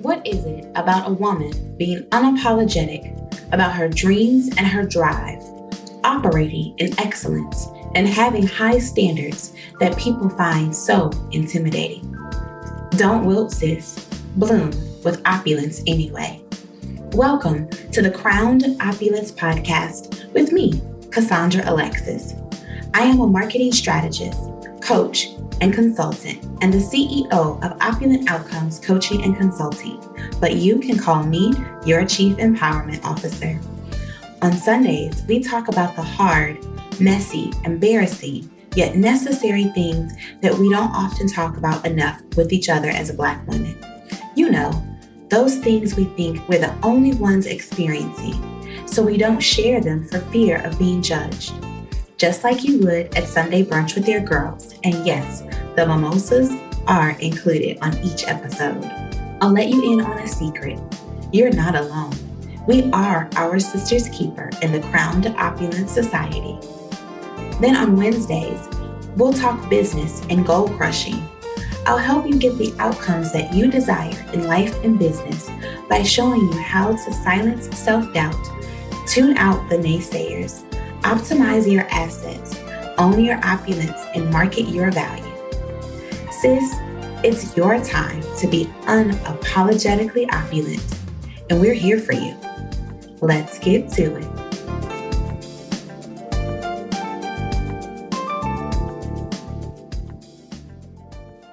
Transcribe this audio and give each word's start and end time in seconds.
What 0.00 0.26
is 0.26 0.44
it 0.46 0.64
about 0.74 1.08
a 1.08 1.12
woman 1.12 1.76
being 1.76 2.02
unapologetic 2.04 3.14
about 3.52 3.72
her 3.72 3.88
dreams 3.88 4.48
and 4.56 4.66
her 4.66 4.84
drive, 4.84 5.42
operating 6.02 6.74
in 6.78 6.98
excellence, 6.98 7.66
and 7.94 8.08
having 8.08 8.46
high 8.46 8.78
standards 8.78 9.52
that 9.80 9.98
people 9.98 10.30
find 10.30 10.74
so 10.74 11.10
intimidating? 11.32 12.16
Don't 12.92 13.26
wilt, 13.26 13.52
sis. 13.52 14.04
Bloom 14.36 14.70
with 15.02 15.20
opulence 15.26 15.82
anyway. 15.86 16.42
Welcome 17.12 17.68
to 17.92 18.00
the 18.00 18.10
Crowned 18.10 18.64
Opulence 18.80 19.32
Podcast 19.32 20.32
with 20.32 20.52
me, 20.52 20.80
Cassandra 21.10 21.62
Alexis. 21.66 22.34
I 22.94 23.02
am 23.02 23.20
a 23.20 23.26
marketing 23.26 23.72
strategist, 23.72 24.40
coach, 24.88 25.26
and 25.60 25.74
consultant, 25.74 26.42
and 26.62 26.72
the 26.72 26.78
CEO 26.78 27.30
of 27.30 27.76
Opulent 27.82 28.30
Outcomes 28.30 28.80
Coaching 28.80 29.22
and 29.22 29.36
Consulting, 29.36 30.00
but 30.40 30.56
you 30.56 30.78
can 30.78 30.98
call 30.98 31.24
me 31.24 31.52
your 31.84 32.06
Chief 32.06 32.38
Empowerment 32.38 33.04
Officer. 33.04 33.60
On 34.40 34.50
Sundays, 34.50 35.22
we 35.28 35.40
talk 35.42 35.68
about 35.68 35.94
the 35.94 36.00
hard, 36.00 36.56
messy, 36.98 37.52
embarrassing, 37.66 38.50
yet 38.76 38.96
necessary 38.96 39.64
things 39.74 40.10
that 40.40 40.54
we 40.54 40.70
don't 40.70 40.94
often 40.94 41.28
talk 41.28 41.58
about 41.58 41.84
enough 41.84 42.22
with 42.34 42.50
each 42.50 42.70
other 42.70 42.88
as 42.88 43.10
a 43.10 43.14
Black 43.14 43.46
women. 43.46 43.76
You 44.36 44.48
know, 44.48 44.72
those 45.28 45.56
things 45.56 45.96
we 45.96 46.04
think 46.04 46.48
we're 46.48 46.60
the 46.60 46.74
only 46.82 47.12
ones 47.12 47.44
experiencing, 47.44 48.86
so 48.86 49.02
we 49.02 49.18
don't 49.18 49.40
share 49.40 49.82
them 49.82 50.08
for 50.08 50.20
fear 50.32 50.64
of 50.64 50.78
being 50.78 51.02
judged. 51.02 51.52
Just 52.18 52.42
like 52.42 52.64
you 52.64 52.80
would 52.80 53.16
at 53.16 53.28
Sunday 53.28 53.62
brunch 53.62 53.94
with 53.94 54.08
your 54.08 54.20
girls, 54.20 54.74
and 54.82 55.06
yes, 55.06 55.42
the 55.76 55.86
mimosas 55.86 56.50
are 56.88 57.10
included 57.20 57.78
on 57.80 57.96
each 57.98 58.24
episode. 58.26 58.84
I'll 59.40 59.52
let 59.52 59.68
you 59.68 59.92
in 59.92 60.00
on 60.00 60.18
a 60.18 60.26
secret. 60.26 60.80
You're 61.32 61.52
not 61.52 61.76
alone. 61.76 62.12
We 62.66 62.90
are 62.90 63.30
our 63.36 63.60
sister's 63.60 64.08
keeper 64.08 64.50
in 64.62 64.72
the 64.72 64.80
Crowned 64.90 65.28
Opulence 65.28 65.92
Society. 65.92 66.58
Then 67.60 67.76
on 67.76 67.96
Wednesdays, 67.96 68.68
we'll 69.16 69.32
talk 69.32 69.70
business 69.70 70.20
and 70.28 70.44
goal 70.44 70.68
crushing. 70.70 71.22
I'll 71.86 71.98
help 71.98 72.26
you 72.26 72.36
get 72.36 72.58
the 72.58 72.74
outcomes 72.80 73.32
that 73.32 73.54
you 73.54 73.70
desire 73.70 74.28
in 74.32 74.48
life 74.48 74.74
and 74.82 74.98
business 74.98 75.48
by 75.88 76.02
showing 76.02 76.40
you 76.40 76.58
how 76.62 76.96
to 76.96 77.12
silence 77.12 77.68
self 77.78 78.12
doubt, 78.12 78.34
tune 79.06 79.38
out 79.38 79.70
the 79.70 79.76
naysayers, 79.76 80.64
optimize 81.08 81.70
your 81.72 81.84
assets, 81.84 82.54
own 82.98 83.24
your 83.24 83.42
opulence, 83.42 83.98
and 84.14 84.30
market 84.30 84.68
your 84.68 84.90
value. 84.90 85.24
Sis, 86.30 86.74
it's 87.24 87.56
your 87.56 87.82
time 87.82 88.22
to 88.36 88.46
be 88.46 88.66
unapologetically 88.82 90.30
opulent, 90.30 90.84
and 91.48 91.62
we're 91.62 91.72
here 91.72 91.98
for 91.98 92.12
you. 92.12 92.36
Let's 93.22 93.58
get 93.58 93.88
to 93.92 94.16
it. 94.16 94.28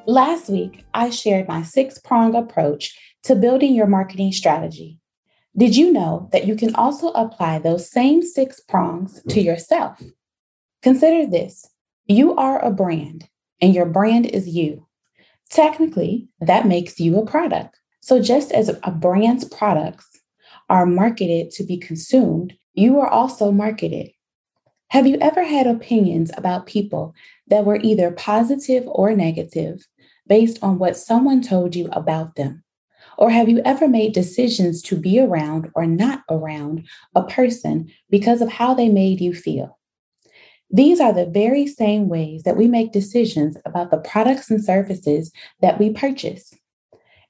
Last 0.05 0.49
week, 0.49 0.83
I 0.93 1.09
shared 1.11 1.47
my 1.47 1.63
six 1.63 1.97
prong 1.97 2.35
approach 2.35 2.93
to 3.23 3.35
building 3.35 3.73
your 3.73 3.87
marketing 3.87 4.33
strategy. 4.33 4.99
Did 5.57 5.77
you 5.77 5.93
know 5.93 6.27
that 6.33 6.45
you 6.45 6.55
can 6.55 6.75
also 6.75 7.11
apply 7.11 7.59
those 7.59 7.89
same 7.89 8.21
six 8.21 8.59
prongs 8.59 9.21
to 9.23 9.29
mm-hmm. 9.29 9.39
yourself? 9.39 10.01
Consider 10.81 11.25
this 11.25 11.65
you 12.07 12.35
are 12.35 12.63
a 12.63 12.71
brand, 12.71 13.29
and 13.61 13.73
your 13.73 13.85
brand 13.85 14.25
is 14.25 14.49
you. 14.49 14.85
Technically, 15.49 16.27
that 16.41 16.67
makes 16.67 16.99
you 16.99 17.17
a 17.17 17.25
product. 17.25 17.79
So, 18.01 18.21
just 18.21 18.51
as 18.51 18.69
a 18.69 18.91
brand's 18.91 19.45
products 19.45 20.19
are 20.69 20.85
marketed 20.85 21.51
to 21.51 21.63
be 21.63 21.77
consumed, 21.77 22.53
you 22.73 22.99
are 22.99 23.07
also 23.07 23.51
marketed. 23.51 24.09
Have 24.89 25.07
you 25.07 25.17
ever 25.21 25.43
had 25.43 25.67
opinions 25.67 26.31
about 26.37 26.67
people 26.67 27.15
that 27.47 27.63
were 27.65 27.79
either 27.81 28.11
positive 28.11 28.83
or 28.87 29.15
negative 29.15 29.87
based 30.27 30.59
on 30.61 30.79
what 30.79 30.97
someone 30.97 31.41
told 31.41 31.75
you 31.75 31.87
about 31.93 32.35
them? 32.35 32.64
Or 33.17 33.29
have 33.29 33.49
you 33.49 33.61
ever 33.63 33.87
made 33.87 34.13
decisions 34.13 34.81
to 34.83 34.95
be 34.95 35.19
around 35.19 35.71
or 35.75 35.85
not 35.85 36.23
around 36.29 36.85
a 37.15 37.23
person 37.23 37.91
because 38.09 38.41
of 38.41 38.51
how 38.51 38.73
they 38.73 38.89
made 38.89 39.21
you 39.21 39.33
feel? 39.33 39.77
These 40.69 40.99
are 40.99 41.13
the 41.13 41.25
very 41.25 41.67
same 41.67 42.09
ways 42.09 42.43
that 42.43 42.57
we 42.57 42.67
make 42.67 42.91
decisions 42.91 43.55
about 43.65 43.91
the 43.91 43.97
products 43.97 44.49
and 44.49 44.63
services 44.63 45.31
that 45.61 45.79
we 45.79 45.91
purchase. 45.91 46.53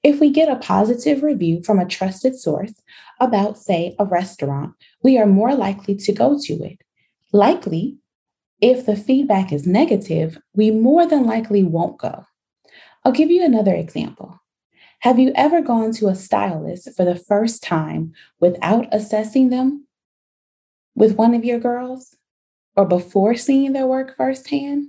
If 0.03 0.19
we 0.19 0.29
get 0.29 0.49
a 0.49 0.55
positive 0.57 1.23
review 1.23 1.63
from 1.63 1.79
a 1.79 1.85
trusted 1.85 2.35
source 2.35 2.73
about, 3.19 3.57
say, 3.57 3.95
a 3.99 4.05
restaurant, 4.05 4.73
we 5.03 5.17
are 5.17 5.25
more 5.25 5.55
likely 5.55 5.95
to 5.95 6.11
go 6.11 6.39
to 6.43 6.53
it. 6.63 6.79
Likely, 7.33 7.97
if 8.61 8.85
the 8.85 8.95
feedback 8.95 9.51
is 9.51 9.67
negative, 9.67 10.37
we 10.53 10.71
more 10.71 11.05
than 11.05 11.25
likely 11.25 11.63
won't 11.63 11.97
go. 11.97 12.25
I'll 13.03 13.11
give 13.11 13.29
you 13.29 13.43
another 13.43 13.73
example. 13.73 14.39
Have 14.99 15.19
you 15.19 15.31
ever 15.35 15.61
gone 15.61 15.91
to 15.93 16.07
a 16.07 16.15
stylist 16.15 16.89
for 16.95 17.05
the 17.05 17.15
first 17.15 17.61
time 17.61 18.13
without 18.39 18.87
assessing 18.91 19.49
them 19.49 19.85
with 20.95 21.15
one 21.15 21.33
of 21.33 21.45
your 21.45 21.59
girls 21.59 22.15
or 22.75 22.85
before 22.85 23.35
seeing 23.35 23.73
their 23.73 23.85
work 23.85 24.15
firsthand? 24.17 24.87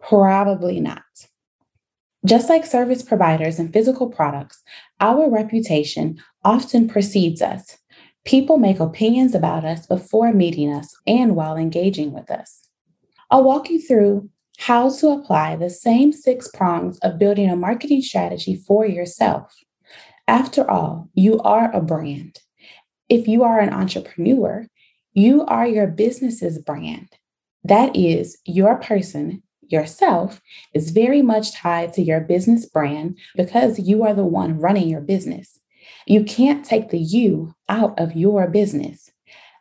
Probably 0.00 0.80
not. 0.80 1.02
Just 2.24 2.48
like 2.48 2.64
service 2.64 3.02
providers 3.02 3.58
and 3.58 3.72
physical 3.72 4.08
products, 4.08 4.62
our 5.00 5.30
reputation 5.30 6.22
often 6.42 6.88
precedes 6.88 7.42
us. 7.42 7.76
People 8.24 8.56
make 8.56 8.80
opinions 8.80 9.34
about 9.34 9.64
us 9.64 9.86
before 9.86 10.32
meeting 10.32 10.72
us 10.72 10.96
and 11.06 11.36
while 11.36 11.56
engaging 11.56 12.12
with 12.12 12.30
us. 12.30 12.66
I'll 13.30 13.44
walk 13.44 13.68
you 13.68 13.80
through 13.80 14.30
how 14.58 14.90
to 14.90 15.08
apply 15.08 15.56
the 15.56 15.70
same 15.70 16.12
six 16.12 16.48
prongs 16.48 16.98
of 16.98 17.18
building 17.18 17.50
a 17.50 17.56
marketing 17.56 18.02
strategy 18.02 18.56
for 18.56 18.86
yourself. 18.86 19.54
After 20.26 20.68
all, 20.70 21.08
you 21.14 21.38
are 21.40 21.70
a 21.72 21.80
brand. 21.80 22.40
If 23.08 23.28
you 23.28 23.42
are 23.42 23.60
an 23.60 23.72
entrepreneur, 23.72 24.66
you 25.12 25.44
are 25.44 25.66
your 25.66 25.86
business's 25.86 26.58
brand. 26.58 27.08
That 27.62 27.94
is, 27.94 28.38
your 28.44 28.76
person, 28.76 29.42
yourself, 29.68 30.40
is 30.72 30.90
very 30.90 31.22
much 31.22 31.52
tied 31.52 31.92
to 31.94 32.02
your 32.02 32.20
business 32.20 32.66
brand 32.66 33.18
because 33.36 33.78
you 33.78 34.02
are 34.04 34.14
the 34.14 34.24
one 34.24 34.58
running 34.58 34.88
your 34.88 35.00
business. 35.00 35.58
You 36.06 36.24
can't 36.24 36.64
take 36.64 36.90
the 36.90 36.98
you 36.98 37.54
out 37.68 37.98
of 37.98 38.16
your 38.16 38.48
business. 38.48 39.10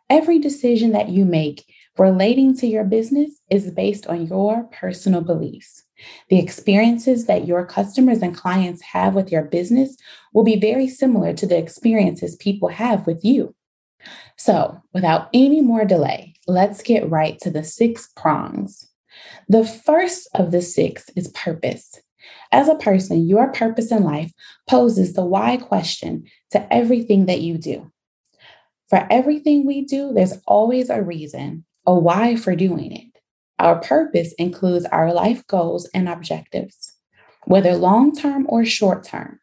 Every 0.09 0.39
decision 0.39 0.91
that 0.91 1.09
you 1.09 1.25
make 1.25 1.65
relating 1.97 2.55
to 2.57 2.67
your 2.67 2.83
business 2.83 3.39
is 3.49 3.71
based 3.71 4.07
on 4.07 4.27
your 4.27 4.63
personal 4.71 5.21
beliefs. 5.21 5.83
The 6.29 6.39
experiences 6.39 7.27
that 7.27 7.47
your 7.47 7.65
customers 7.65 8.21
and 8.21 8.35
clients 8.35 8.81
have 8.81 9.13
with 9.13 9.31
your 9.31 9.43
business 9.43 9.95
will 10.33 10.43
be 10.43 10.59
very 10.59 10.87
similar 10.87 11.33
to 11.33 11.45
the 11.45 11.57
experiences 11.57 12.35
people 12.35 12.69
have 12.69 13.05
with 13.05 13.23
you. 13.23 13.55
So, 14.37 14.81
without 14.93 15.29
any 15.33 15.61
more 15.61 15.85
delay, 15.85 16.33
let's 16.47 16.81
get 16.81 17.09
right 17.09 17.39
to 17.41 17.49
the 17.49 17.63
six 17.63 18.09
prongs. 18.17 18.89
The 19.47 19.65
first 19.65 20.27
of 20.33 20.51
the 20.51 20.61
six 20.61 21.09
is 21.15 21.29
purpose. 21.29 22.01
As 22.51 22.67
a 22.67 22.75
person, 22.75 23.27
your 23.27 23.51
purpose 23.51 23.91
in 23.91 24.03
life 24.03 24.31
poses 24.67 25.13
the 25.13 25.25
why 25.25 25.57
question 25.57 26.25
to 26.51 26.73
everything 26.73 27.27
that 27.27 27.41
you 27.41 27.57
do. 27.57 27.91
For 28.89 29.07
everything 29.09 29.65
we 29.65 29.85
do, 29.85 30.13
there's 30.13 30.39
always 30.45 30.89
a 30.89 31.01
reason, 31.01 31.65
a 31.85 31.93
why 31.93 32.35
for 32.35 32.55
doing 32.55 32.91
it. 32.91 33.07
Our 33.59 33.79
purpose 33.79 34.33
includes 34.33 34.85
our 34.85 35.13
life 35.13 35.45
goals 35.47 35.89
and 35.93 36.09
objectives, 36.09 36.93
whether 37.45 37.75
long 37.75 38.15
term 38.15 38.45
or 38.49 38.65
short 38.65 39.03
term. 39.03 39.39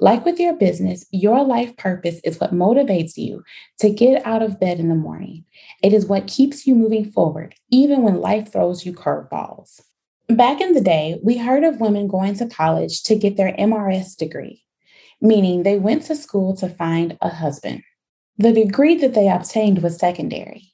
Like 0.00 0.24
with 0.24 0.38
your 0.38 0.54
business, 0.54 1.04
your 1.10 1.44
life 1.44 1.76
purpose 1.76 2.20
is 2.22 2.38
what 2.38 2.54
motivates 2.54 3.16
you 3.16 3.42
to 3.80 3.90
get 3.90 4.24
out 4.24 4.42
of 4.42 4.60
bed 4.60 4.78
in 4.78 4.88
the 4.88 4.94
morning. 4.94 5.44
It 5.82 5.92
is 5.92 6.06
what 6.06 6.28
keeps 6.28 6.68
you 6.68 6.76
moving 6.76 7.10
forward, 7.10 7.56
even 7.70 8.02
when 8.02 8.20
life 8.20 8.52
throws 8.52 8.86
you 8.86 8.92
curveballs. 8.92 9.80
Back 10.28 10.60
in 10.60 10.74
the 10.74 10.80
day, 10.80 11.18
we 11.24 11.38
heard 11.38 11.64
of 11.64 11.80
women 11.80 12.06
going 12.06 12.34
to 12.34 12.46
college 12.46 13.02
to 13.04 13.16
get 13.16 13.36
their 13.36 13.52
MRS 13.54 14.16
degree, 14.16 14.62
meaning 15.20 15.62
they 15.62 15.78
went 15.78 16.04
to 16.04 16.14
school 16.14 16.54
to 16.58 16.68
find 16.68 17.18
a 17.20 17.30
husband. 17.30 17.82
The 18.36 18.52
degree 18.52 18.94
that 18.96 19.14
they 19.14 19.28
obtained 19.28 19.82
was 19.82 19.98
secondary. 19.98 20.67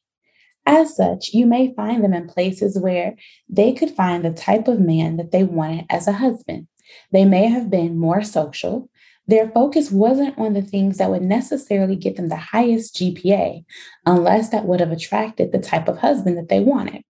As 0.66 0.96
such, 0.96 1.34
you 1.34 1.46
may 1.46 1.74
find 1.74 2.02
them 2.02 2.14
in 2.14 2.26
places 2.26 2.78
where 2.78 3.16
they 3.48 3.72
could 3.72 3.90
find 3.90 4.24
the 4.24 4.32
type 4.32 4.66
of 4.66 4.80
man 4.80 5.16
that 5.18 5.30
they 5.30 5.44
wanted 5.44 5.84
as 5.90 6.08
a 6.08 6.12
husband. 6.12 6.68
They 7.12 7.24
may 7.24 7.46
have 7.46 7.70
been 7.70 7.98
more 7.98 8.22
social. 8.22 8.88
Their 9.26 9.50
focus 9.50 9.90
wasn't 9.90 10.38
on 10.38 10.52
the 10.52 10.62
things 10.62 10.98
that 10.98 11.10
would 11.10 11.22
necessarily 11.22 11.96
get 11.96 12.16
them 12.16 12.28
the 12.28 12.36
highest 12.36 12.96
GPA, 12.96 13.64
unless 14.04 14.50
that 14.50 14.66
would 14.66 14.80
have 14.80 14.92
attracted 14.92 15.52
the 15.52 15.58
type 15.58 15.88
of 15.88 15.98
husband 15.98 16.36
that 16.36 16.48
they 16.48 16.60
wanted. 16.60 17.02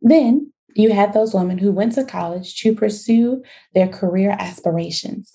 Then 0.00 0.52
You 0.74 0.92
had 0.92 1.12
those 1.12 1.34
women 1.34 1.58
who 1.58 1.70
went 1.70 1.92
to 1.94 2.04
college 2.04 2.56
to 2.60 2.74
pursue 2.74 3.42
their 3.74 3.88
career 3.88 4.34
aspirations. 4.38 5.32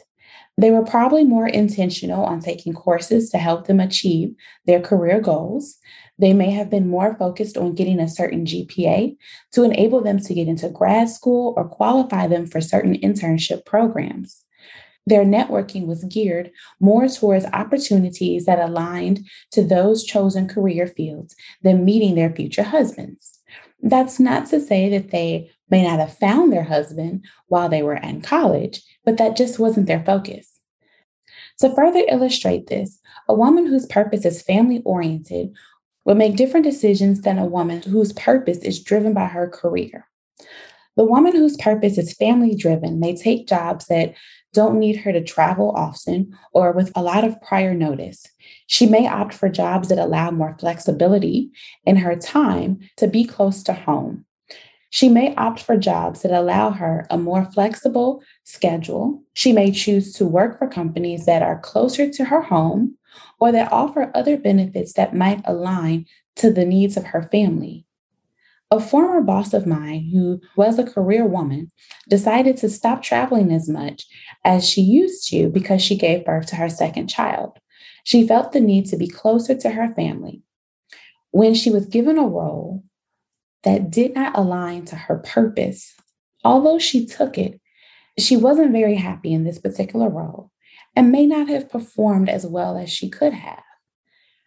They 0.60 0.72
were 0.72 0.84
probably 0.84 1.24
more 1.24 1.48
intentional 1.48 2.26
on 2.26 2.40
taking 2.40 2.74
courses 2.74 3.30
to 3.30 3.38
help 3.38 3.68
them 3.68 3.80
achieve 3.80 4.34
their 4.66 4.80
career 4.80 5.22
goals. 5.22 5.78
They 6.18 6.34
may 6.34 6.50
have 6.50 6.70
been 6.70 6.90
more 6.90 7.16
focused 7.16 7.58
on 7.58 7.76
getting 7.76 8.00
a 8.00 8.10
certain 8.10 8.44
GPA 8.44 9.16
to 9.52 9.64
enable 9.64 10.02
them 10.02 10.20
to 10.20 10.34
get 10.34 10.48
into 10.48 10.70
grad 10.70 11.10
school 11.10 11.54
or 11.56 11.70
qualify 11.70 12.28
them 12.28 12.48
for 12.48 12.60
certain 12.60 12.96
internship 12.96 13.66
programs. 13.66 14.44
Their 15.06 15.24
networking 15.24 15.86
was 15.86 16.04
geared 16.06 16.52
more 16.80 17.08
towards 17.08 17.46
opportunities 17.46 18.46
that 18.46 18.60
aligned 18.60 19.26
to 19.52 19.64
those 19.64 20.04
chosen 20.04 20.48
career 20.48 20.88
fields 20.88 21.36
than 21.62 21.86
meeting 21.86 22.16
their 22.16 22.34
future 22.34 22.64
husbands. 22.64 23.40
That's 23.82 24.20
not 24.20 24.48
to 24.48 24.60
say 24.60 24.90
that 24.90 25.12
they 25.12 25.52
may 25.70 25.84
not 25.84 26.00
have 26.00 26.18
found 26.18 26.52
their 26.52 26.64
husband 26.64 27.26
while 27.48 27.70
they 27.70 27.84
were 27.84 27.96
in 27.96 28.22
college, 28.22 28.82
but 29.08 29.16
that 29.16 29.38
just 29.38 29.58
wasn't 29.58 29.88
their 29.88 30.04
focus. 30.04 30.60
To 31.62 31.74
further 31.74 32.04
illustrate 32.10 32.68
this, 32.68 33.00
a 33.30 33.34
woman 33.34 33.66
whose 33.66 33.86
purpose 33.86 34.26
is 34.26 34.42
family 34.42 34.82
oriented 34.84 35.54
will 36.04 36.16
make 36.16 36.36
different 36.36 36.66
decisions 36.66 37.22
than 37.22 37.40
a 37.40 37.46
woman 37.46 37.82
whose 37.82 38.12
purpose 38.12 38.58
is 38.58 38.84
driven 38.84 39.14
by 39.14 39.28
her 39.28 39.48
career. 39.48 40.06
The 40.98 41.06
woman 41.06 41.32
whose 41.32 41.56
purpose 41.56 41.98
is 41.98 42.16
family 42.16 42.54
driven 42.54 43.00
may 43.00 43.16
take 43.16 43.48
jobs 43.48 43.86
that 43.86 44.14
don't 44.52 44.78
need 44.78 44.98
her 44.98 45.14
to 45.14 45.24
travel 45.24 45.72
often 45.72 46.38
or 46.52 46.74
with 46.74 46.92
a 46.94 47.02
lot 47.02 47.24
of 47.24 47.42
prior 47.42 47.74
notice. 47.74 48.26
She 48.66 48.88
may 48.88 49.08
opt 49.08 49.34
for 49.34 49.48
jobs 49.48 49.88
that 49.88 50.00
allow 50.00 50.32
more 50.32 50.58
flexibility 50.60 51.52
in 51.86 51.96
her 51.96 52.18
time 52.18 52.80
to 52.98 53.08
be 53.08 53.24
close 53.24 53.64
to 53.64 53.74
home. 53.74 54.26
She 54.90 55.10
may 55.10 55.36
opt 55.36 55.62
for 55.62 55.78
jobs 55.78 56.22
that 56.22 56.32
allow 56.32 56.72
her 56.72 57.06
a 57.10 57.18
more 57.18 57.46
flexible 57.46 58.24
schedule. 58.44 59.22
She 59.34 59.52
may 59.52 59.72
choose 59.72 60.14
to 60.14 60.26
work 60.26 60.58
for 60.58 60.68
companies 60.68 61.26
that 61.26 61.42
are 61.42 61.60
closer 61.60 62.10
to 62.10 62.26
her 62.26 62.42
home 62.42 62.98
or 63.40 63.52
that 63.52 63.72
offer 63.72 64.12
other 64.16 64.38
benefits 64.38 64.94
that 64.94 65.16
might 65.16 65.42
align 65.46 66.06
to 66.38 66.52
the 66.52 66.66
needs 66.66 66.96
of 66.96 67.06
her 67.08 67.24
family. 67.24 67.86
A 68.70 68.80
former 68.80 69.22
boss 69.22 69.54
of 69.54 69.66
mine, 69.66 70.10
who 70.12 70.42
was 70.58 70.78
a 70.78 70.84
career 70.84 71.26
woman, 71.26 71.72
decided 72.10 72.58
to 72.58 72.70
stop 72.70 73.02
traveling 73.02 73.52
as 73.52 73.70
much 73.70 74.06
as 74.44 74.68
she 74.68 74.82
used 74.82 75.30
to 75.30 75.48
because 75.50 75.82
she 75.82 75.96
gave 75.96 76.26
birth 76.26 76.48
to 76.48 76.58
her 76.58 76.70
second 76.70 77.08
child. 77.08 77.60
She 78.04 78.28
felt 78.28 78.52
the 78.52 78.60
need 78.60 78.86
to 78.88 78.98
be 78.98 79.08
closer 79.08 79.56
to 79.56 79.70
her 79.70 79.94
family. 79.94 80.42
When 81.32 81.54
she 81.54 81.70
was 81.70 81.86
given 81.86 82.18
a 82.18 82.28
role 82.28 82.84
that 83.64 83.90
did 83.90 84.14
not 84.16 84.38
align 84.38 84.86
to 84.86 84.96
her 84.96 85.18
purpose, 85.18 85.96
although 86.44 86.80
she 86.80 87.06
took 87.06 87.38
it, 87.38 87.60
she 88.18 88.38
wasn't 88.38 88.72
very 88.72 88.96
happy 88.96 89.34
in 89.34 89.44
this 89.44 89.60
particular 89.60 90.10
role 90.10 90.52
and 90.96 91.12
may 91.12 91.26
not 91.26 91.48
have 91.48 91.70
performed 91.70 92.30
as 92.30 92.46
well 92.46 92.78
as 92.78 92.90
she 92.90 93.10
could 93.10 93.34
have. 93.34 93.62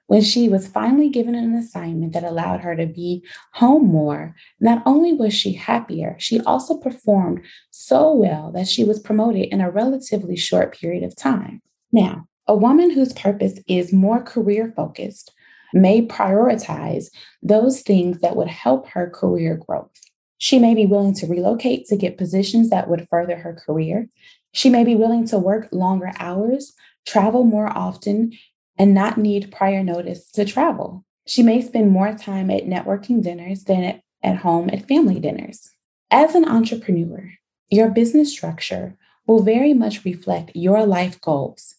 When 0.06 0.22
she 0.22 0.48
was 0.48 0.66
finally 0.66 1.08
given 1.08 1.36
an 1.36 1.54
assignment 1.54 2.14
that 2.14 2.24
allowed 2.24 2.62
her 2.62 2.74
to 2.74 2.86
be 2.86 3.24
home 3.52 3.86
more, 3.86 4.34
not 4.58 4.82
only 4.84 5.12
was 5.12 5.32
she 5.32 5.52
happier, 5.52 6.16
she 6.18 6.40
also 6.40 6.76
performed 6.76 7.42
so 7.70 8.12
well 8.12 8.50
that 8.50 8.66
she 8.66 8.82
was 8.82 8.98
promoted 8.98 9.46
in 9.52 9.60
a 9.60 9.70
relatively 9.70 10.34
short 10.34 10.76
period 10.76 11.04
of 11.04 11.14
time. 11.14 11.62
Now, 11.92 12.26
a 12.48 12.56
woman 12.56 12.90
whose 12.90 13.12
purpose 13.12 13.60
is 13.68 13.92
more 13.92 14.20
career 14.20 14.72
focused 14.74 15.32
may 15.72 16.06
prioritize 16.06 17.06
those 17.42 17.82
things 17.82 18.20
that 18.20 18.36
would 18.36 18.48
help 18.48 18.88
her 18.88 19.08
career 19.10 19.56
growth. 19.56 19.90
She 20.38 20.58
may 20.58 20.74
be 20.74 20.86
willing 20.86 21.14
to 21.14 21.26
relocate 21.26 21.86
to 21.86 21.96
get 21.96 22.18
positions 22.18 22.70
that 22.70 22.88
would 22.88 23.08
further 23.10 23.36
her 23.36 23.54
career. 23.54 24.08
She 24.52 24.70
may 24.70 24.84
be 24.84 24.96
willing 24.96 25.26
to 25.28 25.38
work 25.38 25.68
longer 25.70 26.12
hours, 26.18 26.72
travel 27.06 27.44
more 27.44 27.68
often, 27.68 28.32
and 28.78 28.94
not 28.94 29.18
need 29.18 29.52
prior 29.52 29.82
notice 29.84 30.30
to 30.32 30.44
travel. 30.44 31.04
She 31.26 31.42
may 31.42 31.60
spend 31.60 31.90
more 31.90 32.14
time 32.14 32.50
at 32.50 32.64
networking 32.64 33.22
dinners 33.22 33.64
than 33.64 34.00
at 34.22 34.36
home 34.36 34.70
at 34.70 34.88
family 34.88 35.20
dinners. 35.20 35.70
As 36.10 36.34
an 36.34 36.44
entrepreneur, 36.44 37.30
your 37.68 37.90
business 37.90 38.32
structure 38.32 38.96
will 39.26 39.42
very 39.42 39.74
much 39.74 40.04
reflect 40.04 40.50
your 40.54 40.86
life 40.86 41.20
goals. 41.20 41.76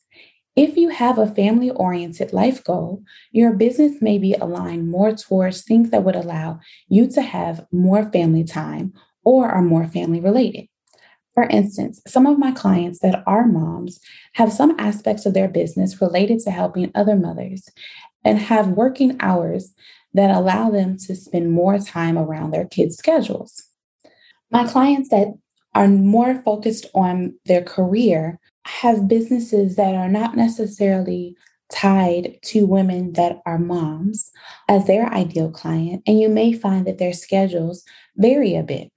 If 0.56 0.75
you 0.75 0.89
have 0.89 1.18
a 1.18 1.33
family 1.33 1.69
oriented 1.69 2.33
life 2.33 2.63
goal, 2.63 3.03
your 3.31 3.53
business 3.53 4.01
may 4.01 4.18
be 4.18 4.33
aligned 4.33 4.89
more 4.89 5.13
towards 5.13 5.62
things 5.62 5.92
that 5.92 6.03
would 6.03 6.15
allow 6.15 6.59
you 6.89 7.07
to 7.12 7.21
have 7.21 7.65
more 7.71 8.03
family 8.12 8.44
time 8.44 8.94
or 9.24 9.48
are 9.48 9.62
more 9.62 9.88
family 9.88 10.19
related. 10.19 10.68
For 11.33 11.44
instance, 11.44 12.01
some 12.06 12.27
of 12.27 12.38
my 12.38 12.51
clients 12.51 13.00
that 13.00 13.24
are 13.25 13.48
moms 13.48 14.01
have 14.33 14.51
some 14.51 14.75
aspects 14.77 15.25
of 15.25 15.33
their 15.33 15.48
business 15.48 16.01
related 16.01 16.39
to 16.42 16.51
helping 16.51 16.92
other 16.94 17.15
mothers 17.15 17.69
and 18.25 18.38
have 18.38 18.68
working 18.68 19.15
hours 19.21 19.74
that 20.13 20.30
allow 20.30 20.69
them 20.69 20.97
to 20.97 21.15
spend 21.15 21.54
more 21.54 21.80
time 21.80 22.18
around 22.18 22.51
their 22.51 22.65
kids' 22.65 22.97
schedules. 22.97 23.63
My 24.51 24.68
clients 24.68 25.07
that 25.09 25.30
are 25.74 25.88
more 25.88 26.36
focused 26.44 26.88
on 26.94 27.36
their 27.45 27.62
career 27.63 28.41
have 28.66 29.08
businesses 29.08 29.75
that 29.75 29.96
are 29.96 30.10
not 30.10 30.36
necessarily 30.36 31.36
tied 31.72 32.38
to 32.44 32.66
women 32.66 33.13
that 33.13 33.40
are 33.46 33.58
moms 33.58 34.31
as 34.68 34.86
their 34.86 35.08
ideal 35.08 35.50
client, 35.50 36.04
and 36.06 36.19
you 36.19 36.30
may 36.30 36.54
find 36.54 36.86
that 36.86 36.98
their 36.98 37.13
schedules 37.13 37.84
vary 38.18 38.56
a 38.56 38.63
bit. 38.63 38.92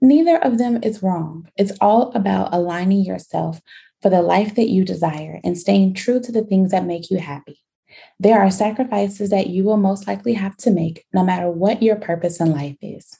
Neither 0.00 0.38
of 0.38 0.58
them 0.58 0.80
is 0.82 1.02
wrong. 1.02 1.48
It's 1.56 1.72
all 1.80 2.12
about 2.12 2.52
aligning 2.52 3.04
yourself 3.04 3.60
for 4.02 4.10
the 4.10 4.22
life 4.22 4.54
that 4.54 4.68
you 4.68 4.84
desire 4.84 5.40
and 5.42 5.58
staying 5.58 5.94
true 5.94 6.20
to 6.20 6.32
the 6.32 6.44
things 6.44 6.70
that 6.70 6.84
make 6.84 7.10
you 7.10 7.18
happy. 7.18 7.58
There 8.18 8.40
are 8.40 8.50
sacrifices 8.50 9.30
that 9.30 9.48
you 9.48 9.64
will 9.64 9.78
most 9.78 10.06
likely 10.06 10.34
have 10.34 10.56
to 10.58 10.70
make 10.70 11.04
no 11.12 11.24
matter 11.24 11.50
what 11.50 11.82
your 11.82 11.96
purpose 11.96 12.40
in 12.40 12.52
life 12.52 12.76
is. 12.82 13.18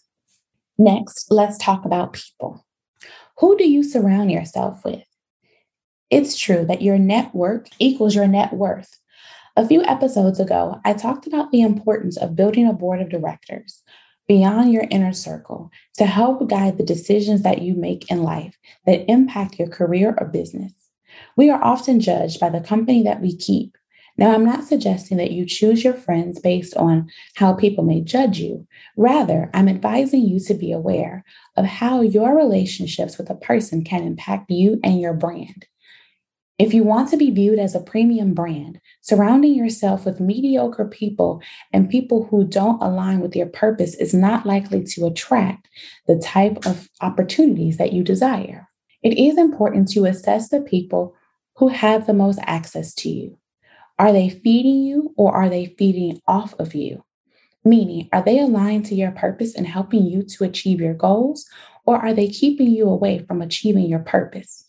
Next, 0.79 1.31
let's 1.31 1.56
talk 1.56 1.85
about 1.85 2.12
people. 2.12 2.67
Who 3.39 3.56
do 3.56 3.69
you 3.69 3.82
surround 3.82 4.31
yourself 4.31 4.85
with? 4.85 5.03
It's 6.08 6.38
true 6.38 6.64
that 6.67 6.82
your 6.82 6.99
network 6.99 7.69
equals 7.81 8.14
your 8.14 8.29
net 8.29 8.53
worth. 8.53 8.97
A 9.56 9.67
few 9.67 9.82
episodes 9.82 10.38
ago, 10.38 10.81
I 10.85 10.93
talked 10.93 11.26
about 11.26 11.50
the 11.50 11.62
importance 11.62 12.17
of 12.17 12.37
building 12.37 12.69
a 12.69 12.73
board 12.73 13.00
of 13.00 13.08
directors 13.08 13.82
beyond 14.29 14.73
your 14.73 14.87
inner 14.91 15.12
circle 15.12 15.70
to 15.94 16.06
help 16.06 16.49
guide 16.49 16.79
the 16.79 16.85
decisions 16.85 17.43
that 17.43 17.62
you 17.62 17.75
make 17.75 18.08
in 18.08 18.23
life 18.23 18.56
that 18.87 19.11
impact 19.11 19.58
your 19.58 19.67
career 19.69 20.17
or 20.20 20.29
business. 20.29 20.72
We 21.36 21.51
are 21.51 21.63
often 21.63 21.98
judged 21.98 22.39
by 22.39 22.51
the 22.51 22.60
company 22.60 23.03
that 23.03 23.20
we 23.20 23.36
keep. 23.36 23.77
Now, 24.17 24.32
I'm 24.32 24.44
not 24.44 24.65
suggesting 24.65 25.17
that 25.19 25.32
you 25.32 25.44
choose 25.44 25.82
your 25.82 25.94
friends 25.94 26.39
based 26.39 26.77
on 26.77 27.10
how 27.34 27.53
people 27.53 27.82
may 27.82 28.01
judge 28.01 28.39
you. 28.39 28.67
Rather, 28.96 29.51
I'm 29.53 29.69
advising 29.69 30.22
you 30.22 30.39
to 30.41 30.55
be 30.55 30.70
aware 30.70 31.25
of 31.56 31.65
how 31.65 32.01
your 32.01 32.36
relationships 32.36 33.19
with 33.19 33.29
a 33.29 33.34
person 33.34 33.82
can 33.82 34.05
impact 34.05 34.51
you 34.51 34.81
and 34.84 35.01
your 35.01 35.15
brand. 35.15 35.67
If 36.58 36.72
you 36.72 36.84
want 36.84 37.10
to 37.10 37.19
be 37.19 37.31
viewed 37.31 37.58
as 37.58 37.75
a 37.75 37.81
premium 37.81 38.32
brand, 38.32 38.81
surrounding 39.03 39.55
yourself 39.55 40.06
with 40.06 40.20
mediocre 40.20 40.86
people 40.86 41.43
and 41.70 41.91
people 41.91 42.25
who 42.25 42.46
don't 42.46 42.82
align 42.82 43.20
with 43.20 43.36
your 43.36 43.46
purpose 43.46 43.94
is 43.94 44.15
not 44.15 44.46
likely 44.46 44.82
to 44.84 45.06
attract 45.06 45.69
the 46.06 46.19
type 46.19 46.65
of 46.65 46.89
opportunities 47.03 47.77
that 47.77 47.93
you 47.93 48.03
desire. 48.03 48.69
It 49.03 49.19
is 49.19 49.36
important 49.36 49.89
to 49.91 50.06
assess 50.06 50.48
the 50.48 50.63
people 50.63 51.15
who 51.56 51.69
have 51.69 52.06
the 52.06 52.15
most 52.15 52.39
access 52.44 52.94
to 52.94 53.10
you. 53.10 53.39
Are 53.98 54.13
they 54.13 54.31
feeding 54.31 54.82
you 54.82 55.13
or 55.19 55.34
are 55.34 55.51
they 55.51 55.75
feeding 55.79 56.20
off 56.27 56.55
of 56.58 56.75
you? 56.75 57.05
Meaning, 57.67 58.08
are 58.13 58.22
they 58.22 58.39
aligned 58.39 58.86
to 58.86 58.94
your 58.94 59.10
purpose 59.10 59.55
and 59.55 59.67
helping 59.67 60.06
you 60.06 60.22
to 60.22 60.44
achieve 60.44 60.81
your 60.81 60.94
goals, 60.94 61.46
or 61.84 61.98
are 61.98 62.15
they 62.15 62.29
keeping 62.29 62.69
you 62.69 62.89
away 62.89 63.19
from 63.19 63.43
achieving 63.43 63.86
your 63.86 64.01
purpose? 64.01 64.66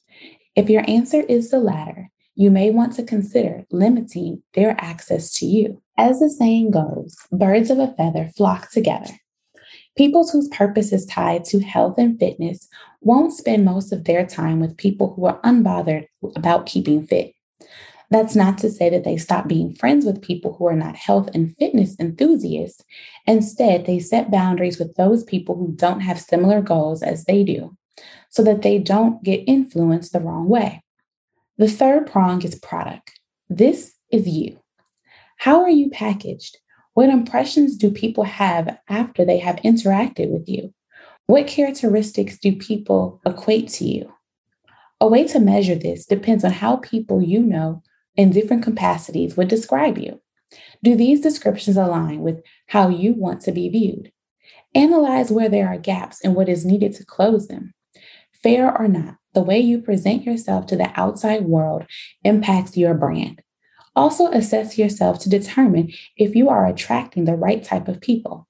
If 0.58 0.72
your 0.72 0.84
answer 0.90 1.22
is 1.22 1.52
the 1.52 1.60
latter, 1.60 2.10
you 2.34 2.50
may 2.50 2.72
want 2.72 2.94
to 2.94 3.04
consider 3.04 3.64
limiting 3.70 4.42
their 4.56 4.76
access 4.80 5.32
to 5.34 5.46
you. 5.46 5.84
As 6.00 6.20
the 6.20 6.32
saying 6.32 6.72
goes, 6.72 7.16
birds 7.32 7.70
of 7.70 7.78
a 7.78 7.94
feather 7.96 8.32
flock 8.36 8.72
together. 8.72 9.14
People 9.96 10.28
whose 10.28 10.48
purpose 10.48 10.92
is 10.92 11.06
tied 11.06 11.46
to 11.46 11.60
health 11.60 12.00
and 12.00 12.20
fitness 12.20 12.68
won't 13.02 13.34
spend 13.34 13.66
most 13.66 13.94
of 13.94 14.06
their 14.06 14.26
time 14.26 14.60
with 14.60 14.78
people 14.78 15.14
who 15.14 15.28
are 15.28 15.40
unbothered 15.44 16.08
about 16.36 16.66
keeping 16.66 17.06
fit. 17.06 17.34
That's 18.10 18.36
not 18.36 18.58
to 18.60 18.72
say 18.72 18.90
that 18.90 19.04
they 19.04 19.18
stop 19.18 19.48
being 19.48 19.76
friends 19.76 20.06
with 20.06 20.24
people 20.24 20.54
who 20.54 20.66
are 20.66 20.76
not 20.76 20.96
health 20.96 21.30
and 21.36 21.56
fitness 21.58 21.96
enthusiasts. 22.00 22.84
Instead, 23.28 23.86
they 23.86 24.00
set 24.00 24.32
boundaries 24.32 24.80
with 24.80 24.96
those 24.96 25.24
people 25.24 25.56
who 25.56 25.74
don't 25.76 26.00
have 26.00 26.20
similar 26.20 26.62
goals 26.62 27.04
as 27.04 27.26
they 27.26 27.44
do 27.44 27.78
so 28.30 28.44
that 28.44 28.62
they 28.62 28.80
don't 28.80 29.24
get 29.24 29.44
influenced 29.48 30.14
the 30.14 30.20
wrong 30.20 30.48
way. 30.48 30.84
The 31.58 31.68
third 31.68 32.08
prong 32.08 32.44
is 32.44 32.56
product. 32.56 33.20
This 33.50 33.96
is 34.12 34.28
you. 34.28 34.60
How 35.38 35.62
are 35.62 35.70
you 35.70 35.90
packaged? 35.90 36.58
What 36.94 37.10
impressions 37.10 37.78
do 37.78 37.92
people 37.92 38.24
have 38.24 38.78
after 38.90 39.24
they 39.24 39.38
have 39.40 39.58
interacted 39.58 40.30
with 40.30 40.50
you? 40.50 40.74
What 41.28 41.48
characteristics 41.48 42.38
do 42.38 42.56
people 42.56 43.22
equate 43.26 43.70
to 43.70 43.86
you? 43.86 44.14
A 45.00 45.08
way 45.08 45.28
to 45.28 45.40
measure 45.40 45.76
this 45.76 46.06
depends 46.06 46.44
on 46.44 46.52
how 46.52 46.78
people 46.78 47.22
you 47.22 47.44
know 47.44 47.84
in 48.16 48.32
different 48.32 48.64
capacities 48.64 49.38
would 49.38 49.48
describe 49.48 49.98
you. 49.98 50.20
Do 50.84 50.96
these 50.96 51.22
descriptions 51.22 51.78
align 51.78 52.22
with 52.22 52.42
how 52.68 52.90
you 52.90 53.14
want 53.14 53.42
to 53.42 53.52
be 53.52 53.70
viewed? 53.70 54.12
Analyze 54.74 55.32
where 55.32 55.50
there 55.50 55.68
are 55.68 55.78
gaps 55.78 56.22
and 56.24 56.34
what 56.34 56.50
is 56.50 56.66
needed 56.66 56.94
to 56.96 57.06
close 57.06 57.48
them. 57.48 57.74
Fair 58.48 58.74
or 58.80 58.88
not, 58.88 59.18
the 59.34 59.44
way 59.44 59.60
you 59.60 59.82
present 59.82 60.24
yourself 60.24 60.68
to 60.68 60.78
the 60.78 60.90
outside 60.96 61.44
world 61.44 61.84
impacts 62.24 62.78
your 62.78 62.94
brand. 62.94 63.42
Also, 63.94 64.32
assess 64.32 64.78
yourself 64.78 65.20
to 65.20 65.30
determine 65.30 65.92
if 66.16 66.34
you 66.34 66.48
are 66.48 66.66
attracting 66.66 67.26
the 67.26 67.36
right 67.36 67.62
type 67.62 67.90
of 67.90 68.00
people. 68.00 68.48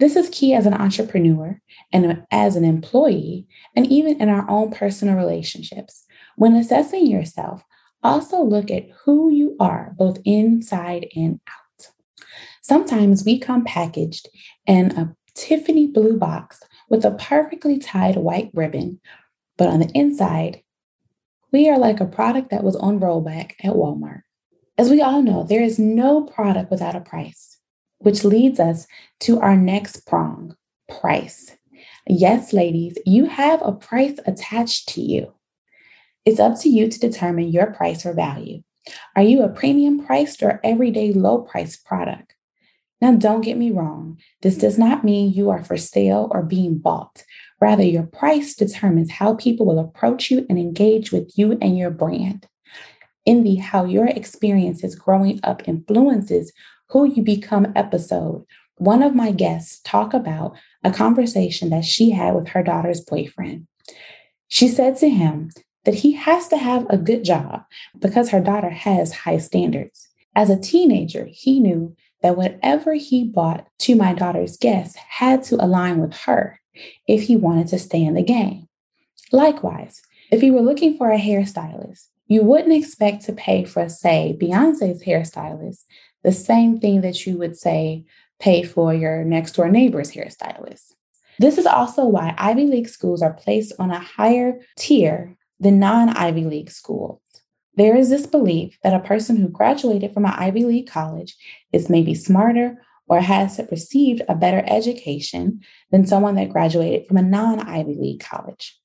This 0.00 0.16
is 0.16 0.30
key 0.30 0.52
as 0.52 0.66
an 0.66 0.74
entrepreneur 0.74 1.60
and 1.92 2.24
as 2.32 2.56
an 2.56 2.64
employee, 2.64 3.46
and 3.76 3.86
even 3.86 4.20
in 4.20 4.28
our 4.28 4.50
own 4.50 4.72
personal 4.72 5.14
relationships. 5.14 6.06
When 6.34 6.56
assessing 6.56 7.06
yourself, 7.06 7.62
also 8.02 8.42
look 8.42 8.68
at 8.68 8.88
who 9.04 9.30
you 9.30 9.54
are, 9.60 9.94
both 9.96 10.18
inside 10.24 11.06
and 11.14 11.38
out. 11.48 11.90
Sometimes 12.62 13.24
we 13.24 13.38
come 13.38 13.62
packaged 13.62 14.28
in 14.66 14.90
a 14.98 15.14
Tiffany 15.36 15.86
blue 15.86 16.18
box 16.18 16.60
with 16.88 17.04
a 17.04 17.12
perfectly 17.12 17.78
tied 17.78 18.16
white 18.16 18.50
ribbon, 18.52 19.00
but 19.60 19.68
on 19.68 19.80
the 19.80 19.90
inside, 19.92 20.62
we 21.52 21.68
are 21.68 21.78
like 21.78 22.00
a 22.00 22.06
product 22.06 22.48
that 22.48 22.64
was 22.64 22.76
on 22.76 22.98
rollback 22.98 23.52
at 23.62 23.74
Walmart. 23.74 24.22
As 24.78 24.88
we 24.88 25.02
all 25.02 25.20
know, 25.20 25.44
there 25.44 25.62
is 25.62 25.78
no 25.78 26.22
product 26.22 26.70
without 26.70 26.96
a 26.96 27.00
price, 27.02 27.58
which 27.98 28.24
leads 28.24 28.58
us 28.58 28.86
to 29.20 29.38
our 29.38 29.58
next 29.58 30.06
prong 30.06 30.56
price. 30.88 31.58
Yes, 32.08 32.54
ladies, 32.54 32.96
you 33.04 33.26
have 33.26 33.60
a 33.60 33.72
price 33.72 34.18
attached 34.24 34.88
to 34.94 35.02
you. 35.02 35.34
It's 36.24 36.40
up 36.40 36.58
to 36.60 36.70
you 36.70 36.88
to 36.88 36.98
determine 36.98 37.52
your 37.52 37.66
price 37.66 38.06
or 38.06 38.14
value. 38.14 38.62
Are 39.14 39.22
you 39.22 39.42
a 39.42 39.50
premium 39.50 40.06
priced 40.06 40.42
or 40.42 40.58
everyday 40.64 41.12
low 41.12 41.42
priced 41.42 41.84
product? 41.84 42.34
Now, 43.02 43.12
don't 43.12 43.42
get 43.42 43.58
me 43.58 43.72
wrong. 43.72 44.18
This 44.40 44.56
does 44.56 44.78
not 44.78 45.04
mean 45.04 45.34
you 45.34 45.50
are 45.50 45.62
for 45.62 45.76
sale 45.76 46.28
or 46.30 46.42
being 46.42 46.78
bought. 46.78 47.24
Rather, 47.60 47.82
your 47.82 48.04
price 48.04 48.54
determines 48.54 49.10
how 49.10 49.34
people 49.34 49.66
will 49.66 49.78
approach 49.78 50.30
you 50.30 50.46
and 50.48 50.58
engage 50.58 51.12
with 51.12 51.30
you 51.36 51.58
and 51.60 51.76
your 51.76 51.90
brand. 51.90 52.46
In 53.26 53.44
the 53.44 53.56
How 53.56 53.84
Your 53.84 54.06
Experiences 54.06 54.94
Growing 54.94 55.40
Up 55.44 55.68
Influences 55.68 56.52
Who 56.88 57.04
You 57.04 57.22
Become 57.22 57.72
episode, 57.76 58.46
one 58.76 59.02
of 59.02 59.14
my 59.14 59.30
guests 59.30 59.80
talk 59.84 60.14
about 60.14 60.56
a 60.82 60.90
conversation 60.90 61.68
that 61.68 61.84
she 61.84 62.10
had 62.10 62.34
with 62.34 62.48
her 62.48 62.62
daughter's 62.62 63.02
boyfriend. 63.02 63.66
She 64.48 64.66
said 64.66 64.96
to 64.96 65.10
him 65.10 65.50
that 65.84 65.96
he 65.96 66.12
has 66.12 66.48
to 66.48 66.56
have 66.56 66.86
a 66.88 66.96
good 66.96 67.24
job 67.24 67.64
because 67.98 68.30
her 68.30 68.40
daughter 68.40 68.70
has 68.70 69.12
high 69.12 69.38
standards. 69.38 70.08
As 70.34 70.48
a 70.48 70.58
teenager, 70.58 71.28
he 71.30 71.60
knew 71.60 71.94
that 72.22 72.36
whatever 72.36 72.94
he 72.94 73.24
bought 73.24 73.66
to 73.80 73.94
my 73.96 74.14
daughter's 74.14 74.56
guests 74.56 74.96
had 74.96 75.42
to 75.44 75.62
align 75.62 76.00
with 76.00 76.14
her 76.14 76.59
if 77.06 77.22
he 77.22 77.36
wanted 77.36 77.68
to 77.68 77.78
stay 77.78 78.04
in 78.04 78.14
the 78.14 78.22
game. 78.22 78.68
Likewise, 79.32 80.02
if 80.30 80.42
you 80.42 80.52
were 80.52 80.60
looking 80.60 80.96
for 80.96 81.10
a 81.10 81.18
hairstylist, 81.18 82.06
you 82.26 82.42
wouldn't 82.42 82.72
expect 82.72 83.24
to 83.24 83.32
pay 83.32 83.64
for, 83.64 83.88
say, 83.88 84.36
Beyonce's 84.40 85.02
hairstylist 85.02 85.84
the 86.22 86.32
same 86.32 86.78
thing 86.78 87.00
that 87.00 87.26
you 87.26 87.36
would 87.38 87.56
say 87.56 88.04
pay 88.38 88.62
for 88.62 88.94
your 88.94 89.24
next 89.24 89.52
door 89.52 89.68
neighbor's 89.68 90.12
hairstylist. 90.12 90.92
This 91.38 91.58
is 91.58 91.66
also 91.66 92.04
why 92.04 92.34
Ivy 92.36 92.66
League 92.66 92.88
schools 92.88 93.22
are 93.22 93.32
placed 93.32 93.72
on 93.78 93.90
a 93.90 93.98
higher 93.98 94.60
tier 94.76 95.36
than 95.58 95.78
non 95.78 96.10
Ivy 96.10 96.44
League 96.44 96.70
schools. 96.70 97.20
There 97.76 97.96
is 97.96 98.10
this 98.10 98.26
belief 98.26 98.78
that 98.82 98.94
a 98.94 99.00
person 99.00 99.36
who 99.36 99.48
graduated 99.48 100.12
from 100.12 100.26
an 100.26 100.34
Ivy 100.36 100.64
League 100.64 100.90
college 100.90 101.36
is 101.72 101.88
maybe 101.88 102.14
smarter 102.14 102.82
or 103.10 103.20
has 103.20 103.60
received 103.72 104.22
a 104.28 104.36
better 104.36 104.62
education 104.66 105.60
than 105.90 106.06
someone 106.06 106.36
that 106.36 106.48
graduated 106.48 107.06
from 107.08 107.16
a 107.16 107.22
non 107.22 107.58
Ivy 107.58 107.96
League 107.96 108.20
college. 108.20 108.78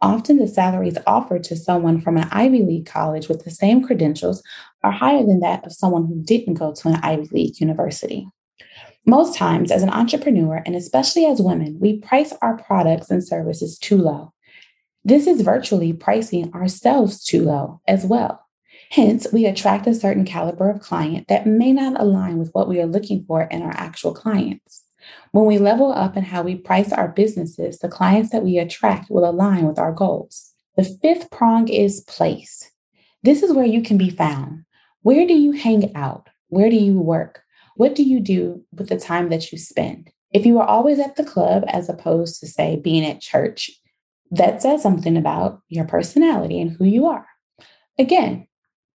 Often, 0.00 0.38
the 0.38 0.48
salaries 0.48 0.96
offered 1.06 1.44
to 1.44 1.56
someone 1.56 2.00
from 2.00 2.16
an 2.16 2.26
Ivy 2.32 2.62
League 2.62 2.86
college 2.86 3.28
with 3.28 3.44
the 3.44 3.50
same 3.50 3.82
credentials 3.82 4.42
are 4.82 4.90
higher 4.90 5.24
than 5.24 5.40
that 5.40 5.64
of 5.64 5.72
someone 5.72 6.06
who 6.06 6.22
didn't 6.22 6.54
go 6.54 6.72
to 6.72 6.88
an 6.88 6.96
Ivy 7.02 7.28
League 7.30 7.60
university. 7.60 8.26
Most 9.04 9.36
times, 9.36 9.70
as 9.70 9.82
an 9.82 9.90
entrepreneur, 9.90 10.62
and 10.64 10.74
especially 10.74 11.26
as 11.26 11.42
women, 11.42 11.76
we 11.78 12.00
price 12.00 12.32
our 12.40 12.56
products 12.56 13.10
and 13.10 13.22
services 13.22 13.78
too 13.78 13.98
low. 13.98 14.32
This 15.04 15.26
is 15.26 15.42
virtually 15.42 15.92
pricing 15.92 16.52
ourselves 16.54 17.22
too 17.22 17.44
low 17.44 17.80
as 17.86 18.06
well. 18.06 18.45
Hence, 18.90 19.26
we 19.32 19.46
attract 19.46 19.86
a 19.86 19.94
certain 19.94 20.24
caliber 20.24 20.70
of 20.70 20.80
client 20.80 21.28
that 21.28 21.46
may 21.46 21.72
not 21.72 22.00
align 22.00 22.38
with 22.38 22.50
what 22.52 22.68
we 22.68 22.80
are 22.80 22.86
looking 22.86 23.24
for 23.24 23.42
in 23.42 23.62
our 23.62 23.74
actual 23.76 24.14
clients. 24.14 24.84
When 25.32 25.44
we 25.44 25.58
level 25.58 25.92
up 25.92 26.16
in 26.16 26.24
how 26.24 26.42
we 26.42 26.54
price 26.54 26.92
our 26.92 27.08
businesses, 27.08 27.78
the 27.78 27.88
clients 27.88 28.30
that 28.30 28.44
we 28.44 28.58
attract 28.58 29.10
will 29.10 29.28
align 29.28 29.66
with 29.66 29.78
our 29.78 29.92
goals. 29.92 30.52
The 30.76 30.84
fifth 30.84 31.30
prong 31.30 31.68
is 31.68 32.00
place. 32.02 32.70
This 33.22 33.42
is 33.42 33.52
where 33.52 33.66
you 33.66 33.82
can 33.82 33.98
be 33.98 34.10
found. 34.10 34.64
Where 35.02 35.26
do 35.26 35.34
you 35.34 35.52
hang 35.52 35.94
out? 35.94 36.28
Where 36.48 36.70
do 36.70 36.76
you 36.76 37.00
work? 37.00 37.42
What 37.76 37.94
do 37.94 38.02
you 38.02 38.20
do 38.20 38.64
with 38.72 38.88
the 38.88 38.98
time 38.98 39.28
that 39.30 39.52
you 39.52 39.58
spend? 39.58 40.10
If 40.32 40.46
you 40.46 40.58
are 40.58 40.66
always 40.66 40.98
at 40.98 41.16
the 41.16 41.24
club 41.24 41.64
as 41.68 41.88
opposed 41.88 42.40
to, 42.40 42.46
say, 42.46 42.76
being 42.76 43.04
at 43.04 43.20
church, 43.20 43.70
that 44.30 44.62
says 44.62 44.82
something 44.82 45.16
about 45.16 45.60
your 45.68 45.84
personality 45.84 46.60
and 46.60 46.70
who 46.70 46.84
you 46.84 47.06
are. 47.06 47.26
Again, 47.98 48.46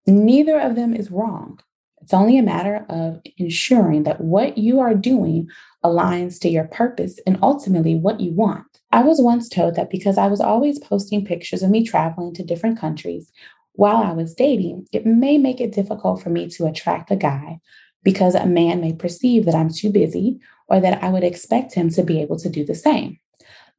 neither 0.07 0.59
of 0.59 0.75
them 0.75 0.93
is 0.93 1.11
wrong. 1.11 1.59
It's 2.01 2.13
only 2.13 2.37
a 2.37 2.43
matter 2.43 2.85
of 2.89 3.21
ensuring 3.37 4.03
that 4.03 4.21
what 4.21 4.57
you 4.57 4.79
are 4.79 4.95
doing 4.95 5.47
aligns 5.83 6.39
to 6.41 6.49
your 6.49 6.65
purpose 6.65 7.19
and 7.27 7.37
ultimately 7.43 7.95
what 7.95 8.19
you 8.19 8.31
want. 8.33 8.65
I 8.91 9.03
was 9.03 9.21
once 9.21 9.47
told 9.47 9.75
that 9.75 9.91
because 9.91 10.17
I 10.17 10.27
was 10.27 10.41
always 10.41 10.79
posting 10.79 11.23
pictures 11.23 11.63
of 11.63 11.69
me 11.69 11.85
traveling 11.85 12.33
to 12.33 12.43
different 12.43 12.79
countries 12.79 13.31
while 13.73 13.97
I 13.97 14.11
was 14.13 14.33
dating, 14.33 14.87
it 14.91 15.05
may 15.05 15.37
make 15.37 15.61
it 15.61 15.71
difficult 15.71 16.21
for 16.21 16.29
me 16.29 16.49
to 16.49 16.67
attract 16.67 17.11
a 17.11 17.15
guy 17.15 17.59
because 18.03 18.35
a 18.35 18.45
man 18.45 18.81
may 18.81 18.93
perceive 18.93 19.45
that 19.45 19.55
I'm 19.55 19.71
too 19.71 19.91
busy 19.91 20.39
or 20.67 20.79
that 20.79 21.03
I 21.03 21.09
would 21.09 21.23
expect 21.23 21.73
him 21.73 21.89
to 21.91 22.03
be 22.03 22.21
able 22.21 22.37
to 22.39 22.49
do 22.49 22.65
the 22.65 22.75
same. 22.75 23.19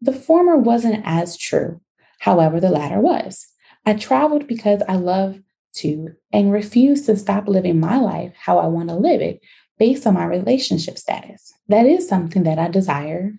The 0.01 0.13
former 0.13 0.57
wasn't 0.57 1.03
as 1.05 1.37
true. 1.37 1.81
However, 2.19 2.61
the 2.61 2.71
latter 2.71 3.01
was. 3.01 3.47
I 3.85 3.95
traveled 3.95 4.47
because 4.47 4.83
I 4.89 4.97
love 4.97 5.41
to 5.75 6.11
and 6.33 6.53
refuse 6.53 7.07
to 7.07 7.17
stop 7.17 7.49
living 7.49 7.81
my 7.81 7.99
life 7.99 8.33
how 8.37 8.59
I 8.59 8.67
want 8.67 8.89
to 8.89 8.95
live 8.95 9.21
it 9.21 9.41
based 9.79 10.07
on 10.07 10.15
my 10.15 10.25
relationship 10.25 10.99
status. 10.99 11.53
That 11.69 11.87
is 11.87 12.09
something 12.09 12.45
that 12.45 12.59
I 12.59 12.69
desire 12.69 13.33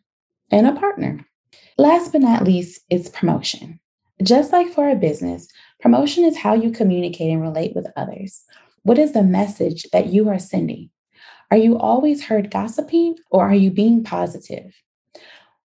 in 0.50 0.66
a 0.66 0.75
partner. 0.75 1.25
Last 1.78 2.12
but 2.12 2.22
not 2.22 2.44
least, 2.44 2.82
is 2.90 3.10
promotion. 3.10 3.80
Just 4.22 4.52
like 4.52 4.72
for 4.72 4.90
a 4.90 4.96
business, 4.96 5.48
promotion 5.80 6.24
is 6.24 6.38
how 6.38 6.54
you 6.54 6.72
communicate 6.72 7.32
and 7.32 7.42
relate 7.42 7.75
with 7.75 7.88
others. 7.96 8.44
What 8.84 8.98
is 8.98 9.13
the 9.13 9.24
message 9.24 9.84
that 9.92 10.08
you 10.08 10.30
are 10.30 10.40
sending? 10.40 10.90
Are 11.50 11.58
you 11.58 11.78
always 11.78 12.25
heard 12.25 12.52
gossiping 12.52 13.16
or 13.32 13.44
are 13.44 13.56
you 13.56 13.72
being 13.72 14.04
positive? 14.04 14.74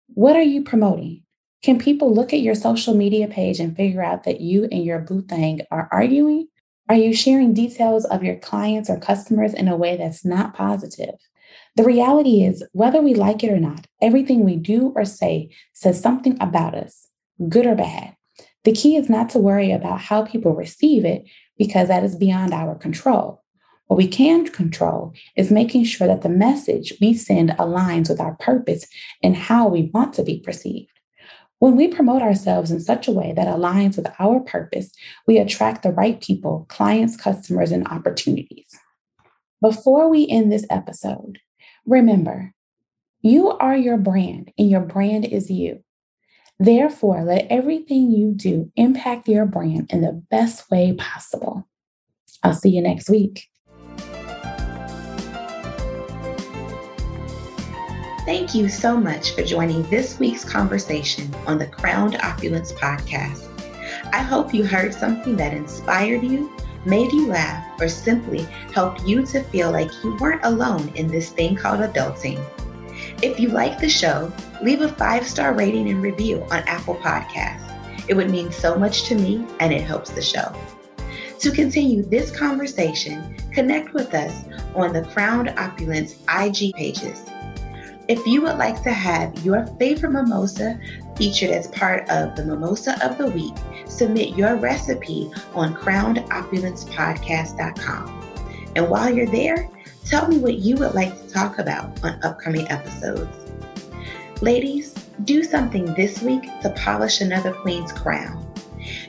What 0.08 0.36
are 0.36 0.42
you 0.42 0.62
promoting? 0.62 1.22
Can 1.62 1.78
people 1.78 2.14
look 2.14 2.32
at 2.32 2.40
your 2.40 2.54
social 2.54 2.94
media 2.94 3.28
page 3.28 3.58
and 3.58 3.76
figure 3.76 4.02
out 4.02 4.24
that 4.24 4.40
you 4.40 4.64
and 4.64 4.84
your 4.84 5.00
boo 5.00 5.22
thing 5.22 5.62
are 5.70 5.88
arguing? 5.90 6.48
Are 6.88 6.94
you 6.94 7.12
sharing 7.12 7.52
details 7.52 8.04
of 8.04 8.22
your 8.22 8.36
clients 8.36 8.88
or 8.88 8.96
customers 8.96 9.52
in 9.52 9.66
a 9.66 9.76
way 9.76 9.96
that's 9.96 10.24
not 10.24 10.54
positive? 10.54 11.16
The 11.74 11.82
reality 11.82 12.44
is, 12.44 12.62
whether 12.72 13.02
we 13.02 13.12
like 13.12 13.42
it 13.42 13.50
or 13.50 13.58
not, 13.58 13.86
everything 14.00 14.44
we 14.44 14.54
do 14.54 14.92
or 14.94 15.04
say 15.04 15.50
says 15.72 16.00
something 16.00 16.36
about 16.40 16.74
us, 16.74 17.08
good 17.48 17.66
or 17.66 17.74
bad. 17.74 18.14
The 18.62 18.72
key 18.72 18.96
is 18.96 19.10
not 19.10 19.30
to 19.30 19.40
worry 19.40 19.72
about 19.72 20.00
how 20.00 20.24
people 20.24 20.54
receive 20.54 21.04
it 21.04 21.24
because 21.58 21.88
that 21.88 22.04
is 22.04 22.14
beyond 22.14 22.54
our 22.54 22.76
control. 22.76 23.42
What 23.88 23.96
we 23.96 24.06
can 24.06 24.46
control 24.46 25.12
is 25.36 25.50
making 25.50 25.84
sure 25.84 26.06
that 26.06 26.22
the 26.22 26.28
message 26.28 26.92
we 27.00 27.14
send 27.14 27.50
aligns 27.50 28.08
with 28.08 28.20
our 28.20 28.36
purpose 28.36 28.86
and 29.24 29.36
how 29.36 29.66
we 29.66 29.90
want 29.92 30.14
to 30.14 30.22
be 30.22 30.38
perceived. 30.38 30.95
When 31.58 31.76
we 31.76 31.88
promote 31.88 32.22
ourselves 32.22 32.70
in 32.70 32.80
such 32.80 33.08
a 33.08 33.12
way 33.12 33.32
that 33.34 33.48
aligns 33.48 33.96
with 33.96 34.06
our 34.18 34.40
purpose, 34.40 34.92
we 35.26 35.38
attract 35.38 35.82
the 35.82 35.90
right 35.90 36.20
people, 36.20 36.66
clients, 36.68 37.16
customers, 37.16 37.72
and 37.72 37.86
opportunities. 37.88 38.68
Before 39.62 40.08
we 40.10 40.28
end 40.28 40.52
this 40.52 40.66
episode, 40.68 41.38
remember 41.86 42.52
you 43.22 43.50
are 43.50 43.76
your 43.76 43.96
brand 43.96 44.52
and 44.58 44.70
your 44.70 44.80
brand 44.80 45.24
is 45.24 45.50
you. 45.50 45.82
Therefore, 46.58 47.24
let 47.24 47.46
everything 47.50 48.10
you 48.10 48.32
do 48.32 48.70
impact 48.76 49.28
your 49.28 49.46
brand 49.46 49.90
in 49.90 50.02
the 50.02 50.22
best 50.30 50.70
way 50.70 50.94
possible. 50.94 51.68
I'll 52.42 52.54
see 52.54 52.70
you 52.70 52.82
next 52.82 53.10
week. 53.10 53.48
Thank 58.26 58.56
you 58.56 58.68
so 58.68 58.96
much 58.96 59.36
for 59.36 59.44
joining 59.44 59.84
this 59.84 60.18
week's 60.18 60.44
conversation 60.44 61.32
on 61.46 61.58
the 61.58 61.66
Crowned 61.68 62.16
Opulence 62.16 62.72
podcast. 62.72 63.44
I 64.12 64.18
hope 64.18 64.52
you 64.52 64.64
heard 64.64 64.92
something 64.92 65.36
that 65.36 65.54
inspired 65.54 66.24
you, 66.24 66.52
made 66.84 67.12
you 67.12 67.28
laugh, 67.28 67.80
or 67.80 67.86
simply 67.86 68.42
helped 68.74 69.06
you 69.06 69.24
to 69.26 69.44
feel 69.44 69.70
like 69.70 69.92
you 70.02 70.16
weren't 70.16 70.44
alone 70.44 70.88
in 70.96 71.06
this 71.06 71.30
thing 71.30 71.54
called 71.54 71.78
adulting. 71.78 72.44
If 73.22 73.38
you 73.38 73.50
like 73.50 73.78
the 73.78 73.88
show, 73.88 74.32
leave 74.60 74.80
a 74.80 74.88
five 74.88 75.24
star 75.24 75.54
rating 75.54 75.88
and 75.88 76.02
review 76.02 76.42
on 76.50 76.64
Apple 76.66 76.96
Podcasts. 76.96 78.08
It 78.08 78.14
would 78.14 78.32
mean 78.32 78.50
so 78.50 78.76
much 78.76 79.04
to 79.04 79.14
me 79.14 79.46
and 79.60 79.72
it 79.72 79.82
helps 79.82 80.10
the 80.10 80.20
show. 80.20 80.52
To 81.38 81.50
continue 81.52 82.02
this 82.02 82.36
conversation, 82.36 83.36
connect 83.52 83.94
with 83.94 84.12
us 84.14 84.46
on 84.74 84.92
the 84.92 85.02
Crowned 85.02 85.50
Opulence 85.50 86.16
IG 86.28 86.74
pages. 86.74 87.22
If 88.08 88.24
you 88.24 88.40
would 88.42 88.56
like 88.56 88.84
to 88.84 88.92
have 88.92 89.44
your 89.44 89.66
favorite 89.78 90.12
mimosa 90.12 90.78
featured 91.16 91.50
as 91.50 91.66
part 91.66 92.08
of 92.08 92.36
the 92.36 92.44
Mimosa 92.44 93.04
of 93.04 93.18
the 93.18 93.26
Week, 93.26 93.56
submit 93.88 94.36
your 94.36 94.54
recipe 94.54 95.28
on 95.54 95.74
crownedopulencepodcast.com. 95.74 98.22
And 98.76 98.88
while 98.88 99.12
you're 99.12 99.26
there, 99.26 99.68
tell 100.04 100.28
me 100.28 100.38
what 100.38 100.58
you 100.58 100.76
would 100.76 100.94
like 100.94 101.20
to 101.20 101.28
talk 101.32 101.58
about 101.58 102.04
on 102.04 102.22
upcoming 102.22 102.70
episodes. 102.70 103.36
Ladies, 104.40 104.94
do 105.24 105.42
something 105.42 105.92
this 105.94 106.22
week 106.22 106.44
to 106.62 106.70
polish 106.76 107.20
another 107.20 107.54
queen's 107.54 107.90
crown. 107.90 108.46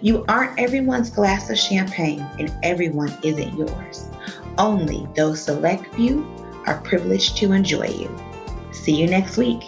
You 0.01 0.25
aren't 0.27 0.59
everyone's 0.59 1.11
glass 1.11 1.51
of 1.51 1.59
champagne, 1.59 2.25
and 2.39 2.51
everyone 2.63 3.15
isn't 3.21 3.55
yours. 3.55 4.07
Only 4.57 5.07
those 5.15 5.43
select 5.43 5.93
few 5.93 6.25
are 6.65 6.81
privileged 6.81 7.37
to 7.37 7.51
enjoy 7.51 7.89
you. 7.89 8.09
See 8.87 8.95
you 8.95 9.05
next 9.05 9.35
week. 9.35 9.63